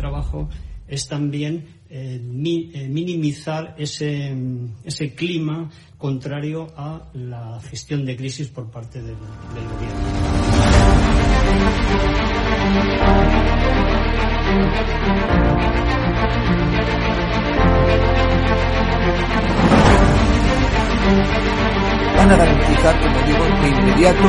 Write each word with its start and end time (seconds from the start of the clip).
trabajo 0.00 0.48
es 0.88 1.06
también 1.06 1.66
eh, 1.88 2.20
eh, 2.20 2.88
minimizar 2.88 3.74
ese, 3.78 4.34
ese, 4.82 5.14
clima 5.14 5.70
contrario 5.98 6.66
a 6.76 7.10
la 7.14 7.60
gestión 7.60 8.04
de 8.04 8.16
crisis 8.16 8.48
por 8.48 8.70
parte 8.70 9.00
del, 9.00 9.14
gobierno. 9.14 10.00
Van 22.16 22.30
a 22.30 22.36
garantizar, 22.36 23.00
como 23.00 23.22
digo, 23.22 23.44
inmediato 23.80 24.28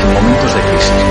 en 0.00 0.12
momentos 0.12 0.54
de 0.54 0.60
crisis. 0.60 1.04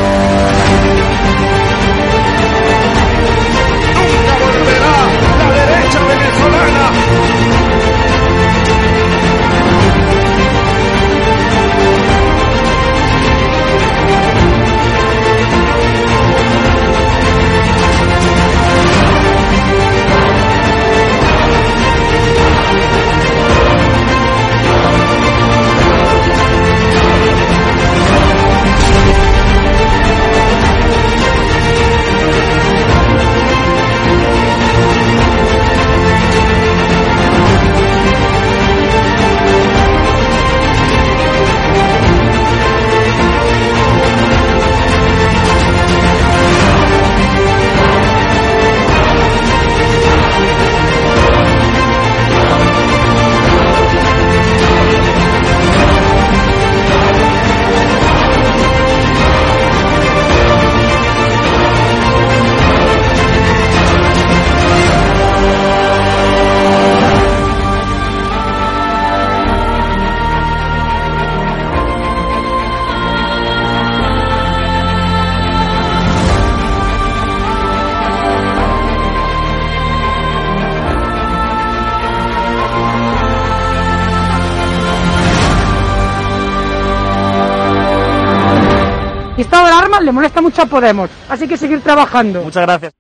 Le 90.08 90.14
molesta 90.14 90.42
mucho 90.42 90.62
a 90.62 90.66
Podemos. 90.66 91.10
Así 91.28 91.48
que 91.48 91.58
seguir 91.58 91.82
trabajando. 91.82 92.42
Muchas 92.42 92.64
gracias. 92.64 92.94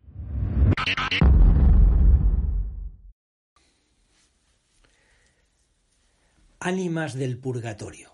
Ánimas 6.59 7.13
del 7.13 7.38
Purgatorio. 7.38 8.12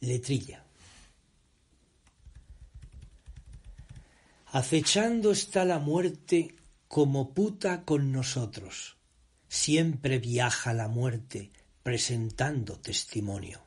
Letrilla. 0.00 0.64
Acechando 4.52 5.32
está 5.32 5.64
la 5.64 5.80
muerte 5.80 6.54
como 6.86 7.34
puta 7.34 7.84
con 7.84 8.12
nosotros. 8.12 8.96
Siempre 9.48 10.20
viaja 10.20 10.72
la 10.72 10.86
muerte 10.86 11.50
presentando 11.82 12.78
testimonio. 12.78 13.60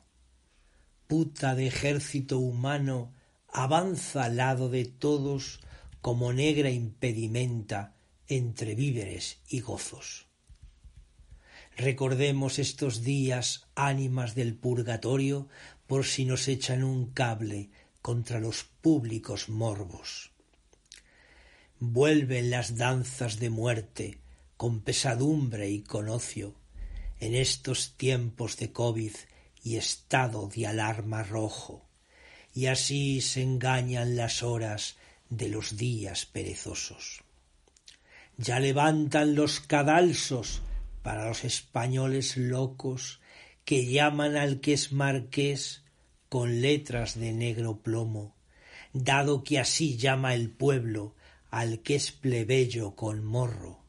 Puta 1.06 1.54
de 1.54 1.66
ejército 1.66 2.38
humano 2.38 3.12
avanza 3.56 4.24
al 4.24 4.36
lado 4.36 4.68
de 4.68 4.84
todos 4.84 5.60
como 6.02 6.34
negra 6.34 6.70
impedimenta 6.70 7.96
entre 8.28 8.74
víveres 8.74 9.38
y 9.48 9.60
gozos. 9.60 10.26
Recordemos 11.74 12.58
estos 12.58 13.02
días 13.02 13.66
ánimas 13.74 14.34
del 14.34 14.54
purgatorio 14.54 15.48
por 15.86 16.04
si 16.04 16.26
nos 16.26 16.48
echan 16.48 16.84
un 16.84 17.06
cable 17.12 17.70
contra 18.02 18.40
los 18.40 18.64
públicos 18.82 19.48
morbos. 19.48 20.32
Vuelven 21.80 22.50
las 22.50 22.76
danzas 22.76 23.38
de 23.38 23.48
muerte 23.48 24.18
con 24.58 24.82
pesadumbre 24.82 25.70
y 25.70 25.80
con 25.80 26.10
ocio 26.10 26.54
en 27.20 27.34
estos 27.34 27.96
tiempos 27.96 28.58
de 28.58 28.70
COVID 28.70 29.14
y 29.62 29.76
estado 29.76 30.46
de 30.46 30.66
alarma 30.66 31.22
rojo 31.22 31.85
y 32.56 32.68
así 32.68 33.20
se 33.20 33.42
engañan 33.42 34.16
las 34.16 34.42
horas 34.42 34.96
de 35.28 35.50
los 35.50 35.76
días 35.76 36.24
perezosos. 36.24 37.20
Ya 38.38 38.60
levantan 38.60 39.34
los 39.34 39.60
cadalsos 39.60 40.62
para 41.02 41.28
los 41.28 41.44
españoles 41.44 42.38
locos 42.38 43.20
que 43.66 43.84
llaman 43.84 44.38
al 44.38 44.60
que 44.60 44.72
es 44.72 44.90
marqués 44.90 45.82
con 46.30 46.62
letras 46.62 47.20
de 47.20 47.34
negro 47.34 47.82
plomo, 47.82 48.34
dado 48.94 49.44
que 49.44 49.58
así 49.58 49.98
llama 49.98 50.32
el 50.32 50.48
pueblo 50.48 51.14
al 51.50 51.80
que 51.80 51.96
es 51.96 52.10
plebeyo 52.10 52.96
con 52.96 53.22
morro. 53.22 53.80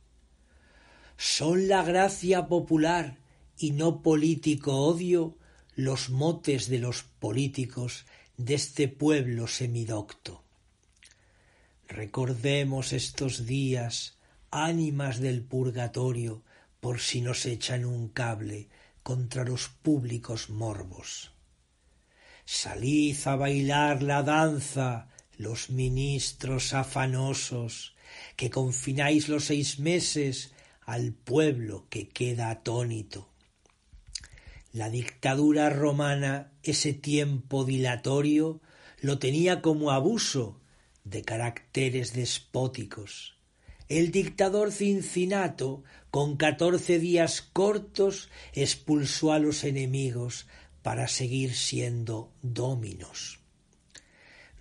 Son 1.15 1.69
la 1.69 1.83
gracia 1.83 2.47
popular 2.47 3.17
y 3.57 3.71
no 3.71 4.01
político 4.01 4.75
odio 4.75 5.37
los 5.75 6.09
motes 6.09 6.67
de 6.67 6.79
los 6.79 7.03
políticos 7.03 8.05
de 8.37 8.53
este 8.53 8.87
pueblo 8.87 9.47
semidocto. 9.47 10.43
Recordemos 11.87 12.93
estos 12.93 13.47
días, 13.47 14.17
ánimas 14.51 15.19
del 15.19 15.41
purgatorio, 15.41 16.43
por 16.79 16.99
si 16.99 17.21
nos 17.21 17.45
echan 17.45 17.83
un 17.83 18.09
cable 18.09 18.69
contra 19.01 19.43
los 19.43 19.69
públicos 19.69 20.49
morbos. 20.49 21.31
Salid 22.45 23.17
a 23.25 23.35
bailar 23.35 24.03
la 24.03 24.21
danza, 24.21 25.09
los 25.37 25.69
ministros 25.71 26.73
afanosos, 26.73 27.95
que 28.35 28.49
confináis 28.49 29.27
los 29.29 29.45
seis 29.45 29.79
meses 29.79 30.53
al 30.85 31.11
pueblo 31.11 31.87
que 31.89 32.07
queda 32.07 32.51
atónito. 32.51 33.29
La 34.77 34.91
dictadura 34.91 35.71
romana 35.71 36.51
ese 36.61 36.93
tiempo 36.93 37.65
dilatorio 37.65 38.61
lo 39.01 39.17
tenía 39.17 39.63
como 39.63 39.89
abuso 39.89 40.61
de 41.03 41.23
caracteres 41.23 42.13
despóticos. 42.13 43.39
el 43.89 44.11
dictador 44.11 44.71
Cincinato, 44.71 45.83
con 46.11 46.37
catorce 46.37 46.99
días 46.99 47.41
cortos, 47.41 48.29
expulsó 48.53 49.31
a 49.31 49.39
los 49.39 49.63
enemigos 49.63 50.45
para 50.83 51.07
seguir 51.07 51.55
siendo 51.55 52.31
dominos. 52.43 53.39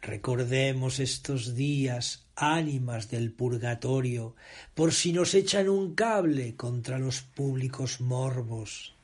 Recordemos 0.01 0.99
estos 0.99 1.55
días, 1.55 2.27
ánimas 2.37 3.11
del 3.11 3.35
purgatorio, 3.35 4.35
por 4.73 4.95
si 4.95 5.13
nos 5.13 5.35
echan 5.35 5.69
un 5.69 5.95
cable 5.95 6.57
contra 6.57 6.99
los 6.99 7.21
públicos 7.21 8.01
morbos. 8.01 8.96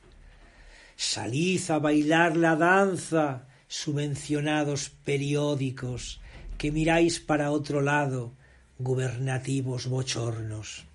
Salid 0.95 1.69
a 1.69 1.79
bailar 1.79 2.37
la 2.37 2.55
danza, 2.55 3.47
subvencionados 3.67 4.89
periódicos, 5.03 6.21
que 6.57 6.71
miráis 6.71 7.19
para 7.19 7.51
otro 7.51 7.81
lado, 7.81 8.33
gubernativos 8.77 9.87
bochornos. 9.87 10.85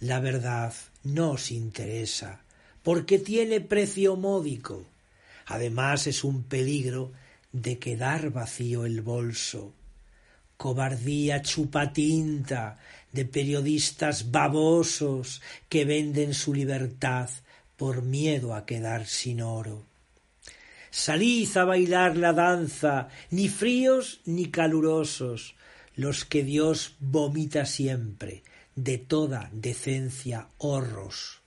La 0.00 0.20
verdad 0.20 0.72
no 1.02 1.32
os 1.32 1.50
interesa, 1.50 2.40
porque 2.82 3.18
tiene 3.18 3.60
precio 3.60 4.16
módico. 4.16 4.86
Además 5.46 6.06
es 6.06 6.24
un 6.24 6.44
peligro 6.44 7.12
de 7.52 7.78
quedar 7.78 8.30
vacío 8.30 8.86
el 8.86 9.02
bolso. 9.02 9.72
Cobardía 10.56 11.42
chupatinta 11.42 12.78
de 13.12 13.24
periodistas 13.24 14.30
babosos 14.30 15.42
que 15.68 15.84
venden 15.84 16.34
su 16.34 16.54
libertad 16.54 17.28
por 17.80 18.02
miedo 18.02 18.54
a 18.54 18.66
quedar 18.66 19.06
sin 19.06 19.40
oro. 19.40 19.86
Salid 20.90 21.56
a 21.56 21.64
bailar 21.64 22.14
la 22.18 22.34
danza, 22.34 23.08
ni 23.30 23.48
fríos 23.48 24.20
ni 24.26 24.50
calurosos, 24.50 25.54
los 25.96 26.26
que 26.26 26.44
Dios 26.44 26.96
vomita 27.00 27.64
siempre, 27.64 28.42
de 28.76 28.98
toda 28.98 29.48
decencia 29.54 30.48
horros. 30.58 31.40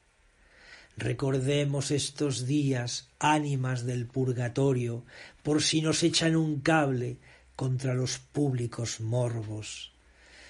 Recordemos 0.98 1.92
estos 1.92 2.48
días, 2.48 3.10
ánimas 3.20 3.86
del 3.86 4.08
purgatorio, 4.08 5.04
por 5.44 5.62
si 5.62 5.84
nos 5.84 6.02
echan 6.02 6.36
un 6.36 6.62
cable 6.62 7.18
contra 7.56 7.94
los 7.94 8.18
públicos 8.18 9.02
morbos. 9.02 9.92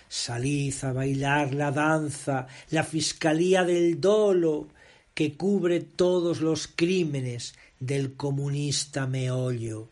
Salid 0.07 0.75
a 0.83 0.93
bailar 0.93 1.53
la 1.53 1.71
danza, 1.71 2.47
la 2.69 2.85
fiscalía 2.85 3.65
del 3.65 3.99
dolo, 3.99 4.69
que 5.13 5.35
cubre 5.37 5.79
todos 5.79 6.41
los 6.41 6.67
crímenes 6.67 7.55
del 7.79 8.15
comunista 8.15 9.07
meollo. 9.07 9.89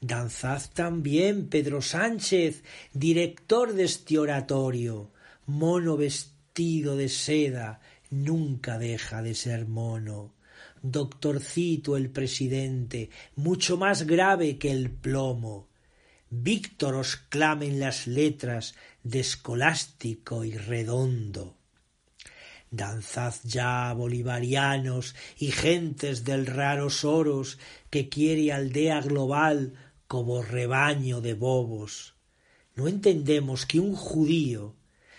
Danzad 0.00 0.62
también 0.74 1.48
Pedro 1.48 1.80
Sánchez, 1.80 2.62
director 2.92 3.72
de 3.72 3.84
este 3.84 4.18
oratorio, 4.18 5.10
mono 5.46 5.96
vestido 5.96 6.96
de 6.96 7.08
seda, 7.08 7.80
nunca 8.10 8.78
deja 8.78 9.22
de 9.22 9.34
ser 9.34 9.66
mono. 9.66 10.34
Doctorcito 10.82 11.96
el 11.96 12.10
presidente, 12.10 13.10
mucho 13.34 13.76
más 13.76 14.06
grave 14.06 14.58
que 14.58 14.70
el 14.70 14.90
plomo. 14.90 15.68
Víctor 16.30 16.94
os 16.96 17.16
clamen 17.16 17.80
las 17.80 18.06
letras 18.06 18.74
de 19.02 19.20
escolástico 19.20 20.44
y 20.44 20.56
redondo. 20.56 21.56
Danzad 22.76 23.34
ya, 23.44 23.92
bolivarianos 23.92 25.14
y 25.38 25.50
gentes 25.50 26.24
del 26.24 26.46
raros 26.46 27.04
oros 27.04 27.58
que 27.90 28.08
quiere 28.08 28.52
aldea 28.52 29.00
global 29.00 29.74
como 30.06 30.42
rebaño 30.42 31.20
de 31.20 31.34
bobos. 31.34 32.14
No 32.74 32.88
entendemos 32.88 33.66
que 33.66 33.80
un 33.80 33.94
judío 33.94 34.74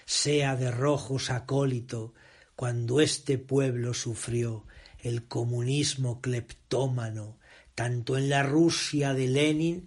sea 0.06 0.56
de 0.56 0.72
rojos 0.72 1.30
acólito 1.30 2.14
cuando 2.56 3.02
este 3.02 3.38
pueblo 3.38 3.94
sufrió 3.94 4.66
el 5.00 5.28
comunismo 5.28 6.22
cleptómano 6.22 7.38
tanto 7.76 8.18
en 8.18 8.30
la 8.30 8.42
Rusia 8.42 9.14
de 9.14 9.28
Lenin 9.28 9.86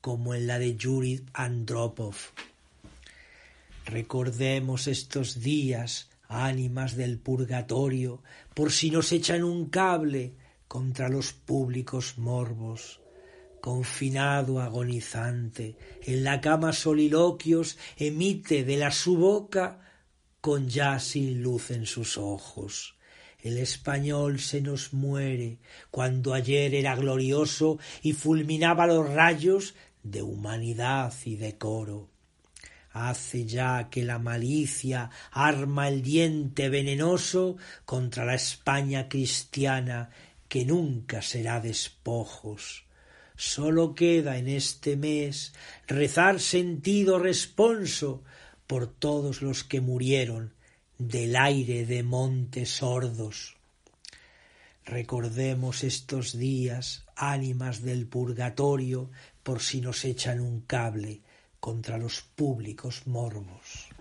como 0.00 0.34
en 0.34 0.46
la 0.46 0.60
de 0.60 0.76
Yuri 0.76 1.24
Andropov. 1.32 2.14
Recordemos 3.84 4.86
estos 4.86 5.40
días, 5.40 6.08
ánimas 6.32 6.96
del 6.96 7.18
purgatorio, 7.18 8.22
por 8.54 8.72
si 8.72 8.90
nos 8.90 9.12
echan 9.12 9.44
un 9.44 9.70
cable 9.70 10.34
contra 10.68 11.08
los 11.08 11.32
públicos 11.32 12.18
morbos. 12.18 13.00
Confinado 13.60 14.60
agonizante, 14.60 15.76
en 16.02 16.24
la 16.24 16.40
cama 16.40 16.72
soliloquios 16.72 17.78
emite 17.96 18.64
de 18.64 18.76
la 18.76 18.90
su 18.90 19.16
boca 19.16 19.80
con 20.40 20.68
ya 20.68 20.98
sin 20.98 21.42
luz 21.42 21.70
en 21.70 21.86
sus 21.86 22.18
ojos. 22.18 22.96
El 23.38 23.58
español 23.58 24.38
se 24.38 24.60
nos 24.60 24.92
muere 24.92 25.58
cuando 25.90 26.32
ayer 26.32 26.74
era 26.74 26.94
glorioso 26.94 27.78
y 28.02 28.12
fulminaba 28.12 28.86
los 28.86 29.08
rayos 29.08 29.74
de 30.02 30.22
humanidad 30.22 31.12
y 31.24 31.36
decoro. 31.36 32.11
Hace 32.92 33.46
ya 33.46 33.88
que 33.90 34.04
la 34.04 34.18
malicia 34.18 35.10
arma 35.30 35.88
el 35.88 36.02
diente 36.02 36.68
venenoso 36.68 37.56
contra 37.86 38.24
la 38.24 38.34
España 38.34 39.08
cristiana 39.08 40.10
que 40.48 40.66
nunca 40.66 41.22
será 41.22 41.60
despojos. 41.60 42.84
Sólo 43.34 43.94
queda 43.94 44.36
en 44.36 44.48
este 44.48 44.96
mes 44.96 45.54
rezar 45.86 46.38
sentido 46.38 47.18
responso 47.18 48.22
por 48.66 48.86
todos 48.86 49.40
los 49.40 49.64
que 49.64 49.80
murieron 49.80 50.52
del 50.98 51.36
aire 51.36 51.86
de 51.86 52.02
montes 52.02 52.68
sordos. 52.76 53.56
Recordemos 54.84 55.84
estos 55.84 56.36
días, 56.36 57.06
ánimas 57.16 57.82
del 57.82 58.06
purgatorio, 58.06 59.10
por 59.42 59.62
si 59.62 59.80
nos 59.80 60.04
echan 60.04 60.40
un 60.40 60.60
cable 60.60 61.22
contra 61.62 61.96
los 61.96 62.22
públicos 62.22 63.06
morbos. 63.06 63.91